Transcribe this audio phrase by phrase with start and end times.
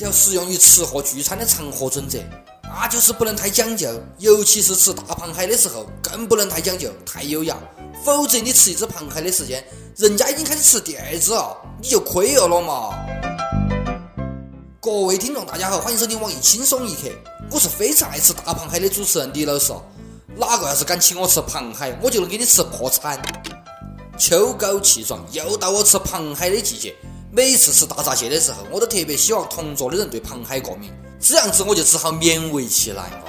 [0.00, 2.18] 条适用于吃喝聚餐的场合准则，
[2.62, 7.54] 那就是不能太讲究，尤其是吃大螃蟹的时候，更不能太讲究、太优雅，
[8.02, 9.62] 否则你吃一只螃蟹的时间，
[9.98, 12.94] 人家已经开始吃第二只了，你就亏了了嘛。
[14.80, 17.10] 各位听众，大家好，欢迎收听网易轻松一刻，
[17.50, 19.70] 我是非常爱吃大螃蟹的主持人李老师。
[20.34, 23.20] 哪个要是敢请我吃螃蟹，我就能给你吃破产。
[24.18, 26.96] 秋高气爽，又到我吃螃蟹的季节。
[27.32, 33.24] 每次吃大闸蟹的时候，我都特别希望同桌的人对螃蟹过敏，这样子我就只好勉为其难了。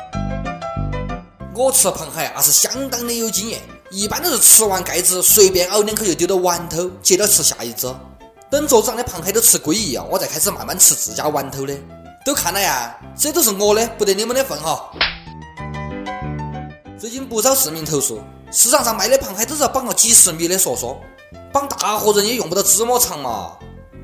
[1.53, 7.93] 我吃螃蟹那是相当的有经验，一般都是吃完盖子，随便咬两口就丢到碗头，接着吃下一只。
[8.49, 11.77] 等桌子上的螃蟹都吃归一了，我再开始慢慢吃自家碗头的。
[12.25, 14.91] 都看了呀，这都是我的，不得你们的份哈。
[16.99, 18.19] 最近不少市民投诉，
[18.51, 20.97] 市场上卖的螃蟹都是要绑个几十米的梭梭，
[21.53, 23.57] 绑大活人也用不到这么长嘛。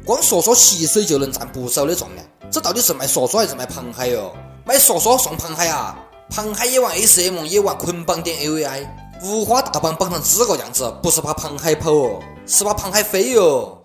[0.07, 4.33] 光梭梭吸水就能占不少的重量，这到底是卖梭梭还是卖螃蟹哟？
[4.65, 5.99] 买梭梭送螃蟹啊？
[6.29, 8.87] 螃蟹也玩 SM，也玩捆绑点 AVI，
[9.21, 13.83] 五花大绑绑成这个样子，不是怕螃蟹跑哦，是怕螃蟹飞哟。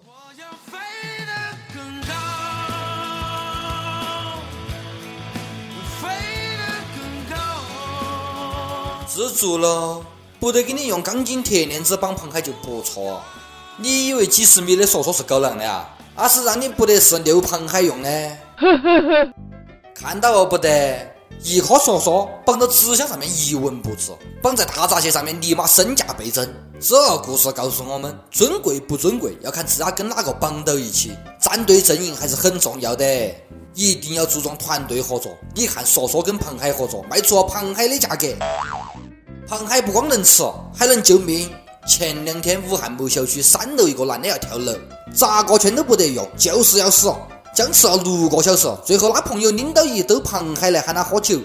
[9.13, 10.01] 知足了，
[10.39, 13.21] 不得给你用钢筋铁链子绑螃蟹就不错。
[13.77, 15.89] 你以为几十米的梭梭是狗粮的啊？
[16.15, 18.37] 那是让你不得是遛螃蟹用的。
[19.95, 20.69] 看到哦，不得，
[21.43, 26.49] 一颗梭梭绑到纸箱上面一文不值，绑在大闸蟹上面立马身价倍增。
[26.81, 33.05] 这故事告诉我们，尊贵不尊贵要看自家跟哪个绑到一起，站队阵营还是很重要的，
[33.75, 35.33] 一定要注重团队合作。
[35.55, 38.27] 你看，梭梭跟螃蟹合作，卖出了螃蟹的价格。
[39.49, 40.43] 螃蟹不光能吃，
[40.75, 41.49] 还能救命。
[41.87, 44.73] 前两天武汉某小区三楼一个男的要跳楼，
[45.15, 47.13] 咋个劝都不得用，就是要死。
[47.55, 51.39] 僵持了六个小时，最后他朋友拎到一兜螃蟹来喊他喝酒。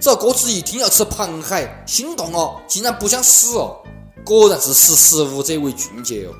[0.00, 3.76] 这哥子一听要吃螃蟹，心动哦，竟然不想死哦。
[4.24, 6.34] 果然是识时务者为俊杰哦。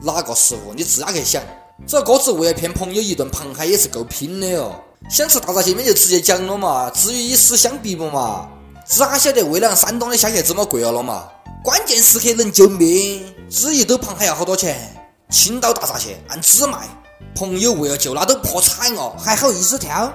[0.00, 0.72] 哪个时务？
[0.74, 1.22] 你自家去？
[1.22, 1.42] 想。
[1.86, 4.72] 这哥子为了骗朋友一顿螃蟹也是够拼的哦。
[5.10, 8.48] 想吃大闸蟹，面就直接讲了嘛，至于以死相逼不嘛？
[8.86, 11.28] 咋晓得为了让山东的虾蟹这么贵了嘛？
[11.62, 14.96] 关键时刻能救命，这一兜螃蟹要好多钱？
[15.30, 16.88] 青岛大闸蟹按只卖，
[17.36, 20.12] 朋友为了救他都破产了，还好意思挑？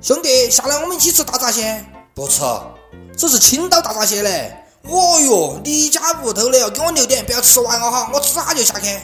[0.00, 1.84] 兄弟，下来我们一起吃大闸蟹？
[2.12, 2.42] 不吃，
[3.16, 4.52] 这是青岛大闸蟹嘞！
[4.82, 8.98] 哦哟，你家屋头的，给我留点，不要吃完了哈，我吃下就下去。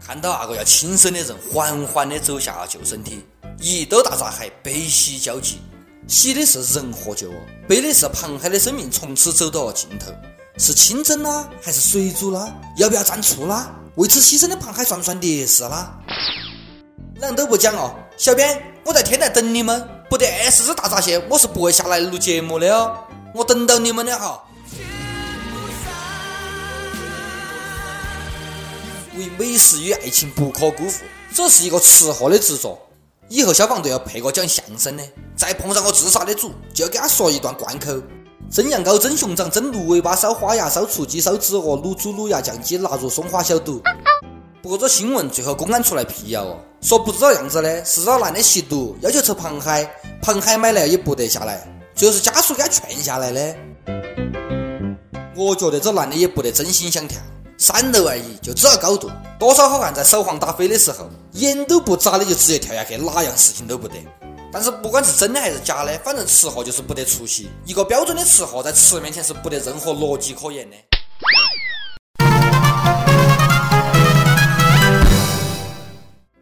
[0.00, 3.22] 看到那个要轻生的人，缓缓的走下救生艇，
[3.60, 5.60] 一兜大闸蟹悲喜交集。
[6.06, 7.34] 喜的是人获救哦，
[7.66, 10.12] 悲的是螃蟹的生命从此走到了尽头。
[10.56, 12.48] 是清蒸啦，还是水煮啦？
[12.76, 13.74] 要不要蘸醋啦？
[13.96, 15.98] 为此牺牲的螃蟹算不算烈士啦？
[17.20, 22.96] 啷都不讲哦，小编，我在天台等你们，不得二十只大闸蟹，我是不会下来录节目的哦，
[23.34, 24.44] 我等到你们的哈。
[29.16, 32.78] 为美食与爱情不可辜负，这是一个吃货的执着。
[33.28, 35.02] 以后消防队要配个讲相声的，
[35.36, 37.92] 再碰上个自杀的主，就要给他说一段贯口：
[38.50, 43.82] 蒸羊羔、蒸熊掌、蒸鹿尾巴、烧花鸭、烧雏鸡、烧纸鹅、卤猪、卤鸭、酱鸡、腊肉、松花小肚。
[44.62, 49.90] 不过这新闻最后公安出来辟谣哦，说不知道样子的是这男的吸毒，要求吃螃蟹，
[50.22, 53.56] 螃蟹买来也不得下来，最后是家属给他劝下来的。
[55.36, 57.20] 我觉得这男的也不得真心想跳。
[57.56, 59.10] 三楼而已，就这高度，
[59.44, 63.94] 多少好汉在手晃打飞的时候，眼都不眨的就直接跳下去，哪样事情都不得。
[64.50, 67.50] 但是不管是真的还是假的，反正吃货就是不得出息。
[67.66, 70.76] 一个标准的吃货，在吃面前是不得任何逻辑可言的。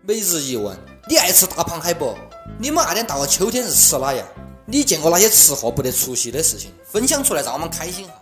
[0.02, 2.16] 每日一问：你爱吃大螃蟹不？
[2.56, 4.24] 你们那天到了秋天是吃哪样？
[4.64, 6.70] 你见过哪些吃货不得出息的事情？
[6.84, 8.14] 分享出来，让我们开心哈。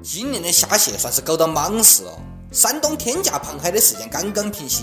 [0.00, 2.12] 今年的虾蟹算是搞到莽事哦！
[2.52, 4.82] 山东天价螃蟹的事件刚刚平息，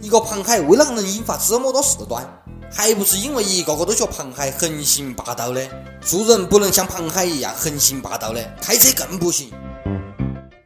[0.00, 2.26] 一个螃蟹为了能引发这么多事端，
[2.72, 5.68] 还不是因为一个个都学螃蟹横行霸道的？
[6.00, 9.52] 做人不能像螃蟹一样横行霸道的，开车更不行。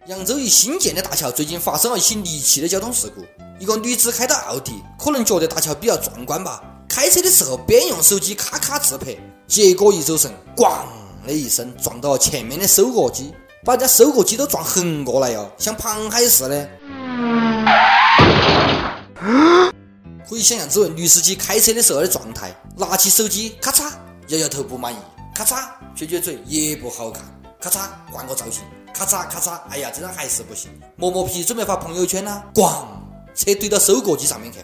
[0.06, 3.25] 扬州一新建的大桥最近发生了一起离奇的交通事故，
[3.58, 9.17] 一个女子开到奥迪，可能觉得大桥比较壮观吧，开车的时候边用手机咔咔自拍，
[9.49, 10.70] 结果一走神，咣
[11.26, 13.35] 的一声撞到了前面的收割机。
[13.64, 16.69] 把人家收割机都撞横过来哟，像螃蟹似的。
[20.28, 23.90] 可以想象这位女司机开车的时候的状态：拿起手机，咔嚓，
[24.28, 24.96] 摇摇头不满意；
[25.34, 25.64] 咔嚓，
[25.96, 27.22] 撅撅嘴，也不好看；
[27.60, 28.62] 咔嚓，换个造型；
[28.93, 30.70] 咔嚓咔嚓，哎呀，这张还是不行。
[30.96, 32.84] 磨磨皮，准备发朋友圈啦，咣，
[33.34, 34.58] 车怼到收割机上面去。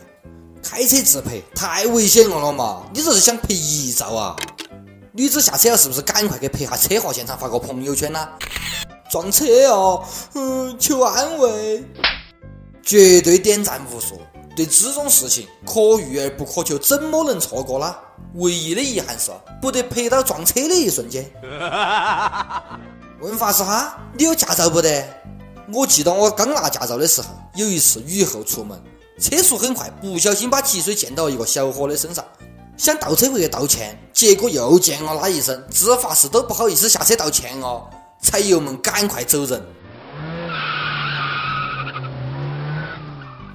[0.63, 2.85] 开车自拍太危险了了嘛！
[2.93, 4.37] 你这是想拍遗照啊？
[5.13, 8.29] 女子下车了，是不是赶快给拍下车祸现场，发个朋友圈呢？
[9.11, 10.05] 撞车哦，
[10.35, 11.85] 嗯，求安慰，
[12.83, 14.21] 绝对点赞无数。
[14.57, 17.95] 对这种事情，可遇而不可求，怎么能错过呢？
[18.35, 21.29] 唯一的遗憾是，不得拍到撞车的一瞬间。
[23.21, 25.05] 问法师哈，你有驾照不得？
[25.73, 28.81] 我记得我刚拿驾照的时候，有一次雨后出门，
[29.19, 32.25] 车速很快，不小心把积水溅到一个小伙的身上，
[32.77, 37.89] 想倒车回去道歉，结果又溅了他一身，自发士都不好意思下车道歉哦，
[38.25, 39.63] 踩油门赶快走人。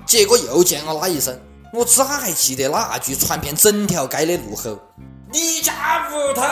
[0.05, 1.37] 结果又见了他一声，
[1.73, 4.79] 我只哈还记得他那句传遍整条街的怒吼
[5.33, 6.43] ：“你家胡同！”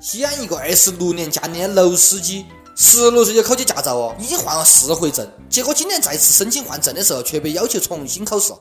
[0.00, 2.44] 西安一个二十六年驾龄的老司机，
[2.76, 8.52] 十六岁就考起驾照哦，已经换了四回证，结果今年再次申请换证的时候，却被要求重新考试。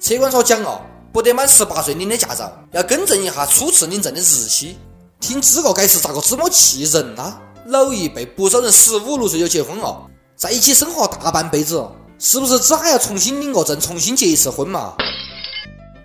[0.00, 0.80] 车管所讲哦，
[1.12, 4.78] 不得满十八岁领的驾照，要更正一下初次领证的日期。
[5.26, 7.34] 听这个解释，咋个这么气人呐？
[7.66, 10.06] 老一辈不少人十五六岁就结婚了。
[10.36, 11.82] 在一起生活大半辈子，
[12.18, 14.94] 是不是只还要重新领个证，重新结一次婚嘛？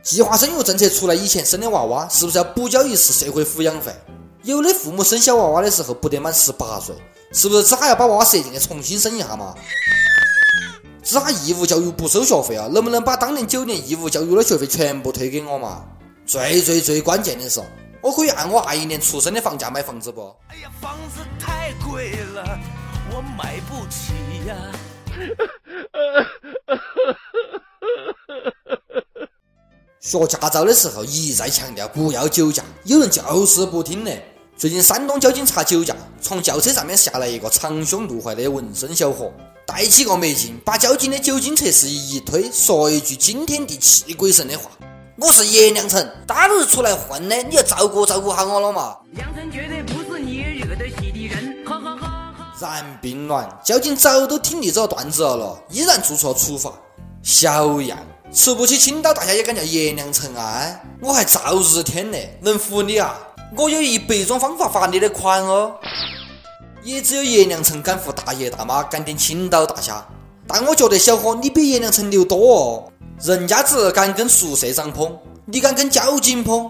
[0.01, 3.93] 计划生育政策出来以前生的娃娃，是不是要补交一次社会抚养费？
[4.43, 6.95] 有的父母生小娃娃的时候不得满十八岁，
[7.33, 9.53] 是不是只还要把娃娃设定的重新生一下嘛？
[11.03, 15.83] 只哈义务教育不收学费啊，能不能把当年九年义务教育的学费全部退给我嘛？
[16.25, 17.59] 最最最关键的是，
[18.01, 20.35] 我可以按我二一年出生的房价买房子不？
[20.47, 22.59] 哎呀，房子太贵了。
[23.11, 24.13] 我买不起
[24.47, 24.55] 呀！
[29.99, 34.11] 学驾照的时候一再强调不要酒驾，有人就是不听呢。
[34.55, 39.33] 最近山东交警查酒驾，从轿车上面下来一个长胸露怀的纹身小伙，
[39.65, 44.71] 戴起个墨镜，把交警的酒精测试仪一推，说一句惊天地泣鬼神的话
[45.21, 51.65] ：“我是叶良辰，大家都是出来混的，你要照顾照顾下我了嘛。”良辰绝对不是你惹得起的人。
[51.65, 56.71] 哈哈哈然并卵，交警早都听腻这个段子了，依然做出了处罚。
[57.21, 57.97] 小样，
[58.31, 60.79] 吃不起青岛大虾也敢叫叶良辰啊？
[61.01, 63.17] 我还赵日天呢，能服你啊？
[63.57, 65.75] 我有一百种方法罚你的款哦。
[66.81, 70.05] 也只有叶良辰敢扶大爷大妈，敢点青岛大虾。
[70.51, 72.91] 但我觉得小伙你比叶良辰牛多哦，
[73.21, 75.15] 人家只敢跟宿舍长碰，
[75.45, 76.67] 你敢跟交警碰？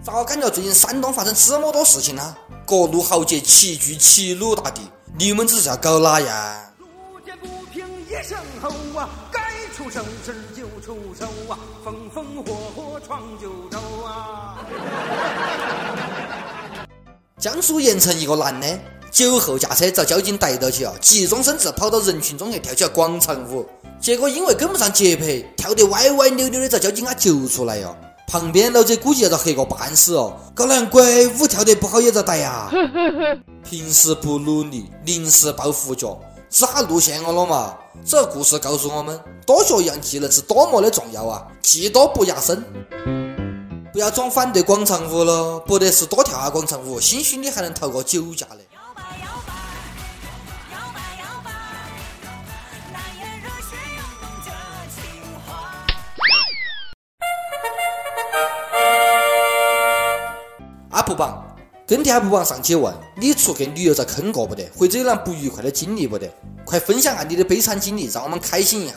[0.00, 2.36] 咋感觉最近山东发生这么多事情呢？
[2.64, 4.80] 各路豪杰齐聚齐鲁大地，
[5.18, 6.72] 你们这是要搞哪样？
[6.78, 9.40] 路见不平一声吼啊，该
[9.76, 14.64] 出手时就出手啊，风风火火闯九州啊！
[17.40, 18.78] 江苏盐城一个男的
[19.14, 23.64] 酒后驾车遭交警逮到起啊，急中生智跑到人群中去跳起了广场舞，
[24.00, 27.96] 结果因为跟不上节拍，跳得歪歪扭扭的，遭交警啊救出来哟。
[28.26, 30.34] 旁边老者估计要遭黑个半死哦！
[30.52, 32.68] 搞难鬼舞跳得不好也遭逮呀！
[33.62, 36.18] 平时不努力，临时抱佛脚，
[36.50, 37.76] 这下露馅了了嘛？
[38.04, 39.16] 这故事告诉我们，
[39.46, 41.46] 多学一样技能是多么的重要啊！
[41.62, 42.64] 技多不压身，
[43.92, 48.63] 不要总反对广场舞了，不得是多跳下广场舞，兴许你还能逃过酒驾嘞。
[61.14, 61.56] UP 榜
[61.86, 66.28] 跟帖 UP 榜上去问你出去旅游遭坑过不得，或者有哪不愉快的经历不得？
[66.64, 68.94] 快分享下你的悲惨经历，让我们开心一下。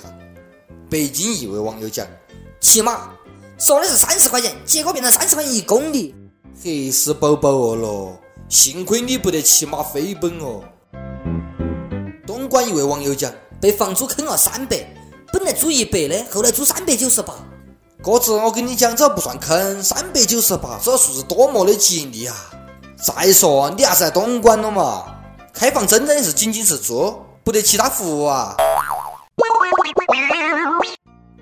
[0.90, 2.08] 北京一位网友讲：
[2.62, 3.10] 骑马
[3.58, 6.16] 说的是三十块钱，结果变成三十块钱一公里，
[6.64, 8.18] 黑死宝宝哦咯！
[8.48, 10.64] 幸亏你不得骑马飞奔哦。
[12.26, 14.78] 东莞一位网友讲：被房租坑了三百，
[15.34, 17.36] 本来租一百的，后来租三百九十八。
[18.08, 22.34] 哥子，我跟你讲，这不算坑，三百九十八，这数字多么的吉利啊！
[23.06, 25.04] 再说，你还是在东莞了嘛？
[25.54, 28.56] 开房真的是仅仅是租，不得其他服务啊！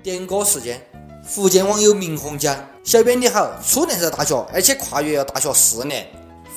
[0.02, 0.84] 点歌时间，
[1.24, 6.04] 福建网友明红讲：小编你好，初恋在大学，而且跨越了大学四年，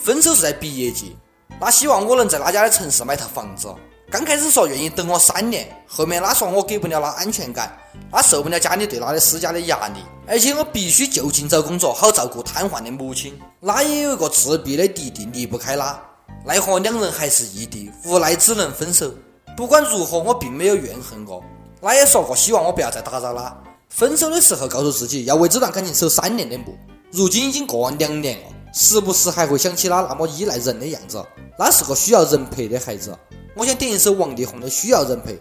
[0.01, 1.15] 分手是在毕业季，
[1.61, 3.67] 那希望我能在哪家的城市买套房子。
[4.11, 7.77] 刚开始说愿意等我三年，后面他说我给不了他安全感，
[8.11, 13.39] 他受不了家里对他的施加的压力，而且我必须就近找工作，好照顾瘫痪的母亲。
[13.63, 16.01] 他也有一个自闭的弟弟，离不开他，
[16.43, 19.13] 奈何两人还是异地，无奈只能分手。
[19.55, 21.43] 不管如何，我并没有怨恨过。
[21.79, 23.55] 他也说过希望我不要再打扰他。
[23.89, 26.75] 分手的时候告诉自己要为这段感情守三年的墓。
[27.11, 31.23] 如今已经过了两年了，时不时还会想起他那么依赖人的样子。
[31.59, 33.15] 他是个需要人陪的孩子。
[33.59, 35.33] 我想点一首王力宏的《需要人陪》，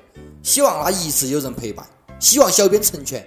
[0.43, 1.87] 希望他一直有人陪伴。
[2.19, 3.25] 希望小编成全。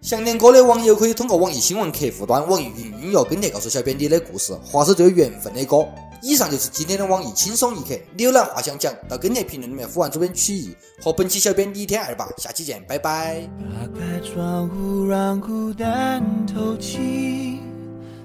[0.00, 5.86] 想点歌的网友可以通过网易新闻客户端、网易云音乐跟帖告诉小编你的故事，或是最有缘分的歌。
[6.22, 12.26] 以上就是今天的网易轻松一刻，你有哪话想讲，到跟帖评论里面呼唤主编曲艺和本期小编李天二吧。
[12.38, 13.46] 下期见，拜拜。
[13.68, 17.58] 打开窗户，让孤单透气，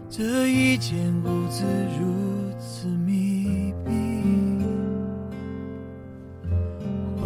[0.10, 0.96] 这一间
[1.26, 1.66] 屋子
[2.00, 2.88] 如此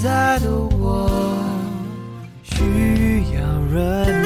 [0.00, 1.10] 在的我
[2.44, 3.40] 需要
[3.72, 4.17] 人。